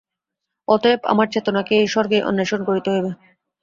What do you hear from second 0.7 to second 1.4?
অতএব আমার